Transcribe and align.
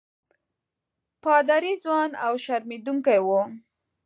پادري 1.23 1.73
ځوان 1.83 2.09
او 2.25 2.33
شرمېدونکی 2.45 3.19
وو. 3.25 3.41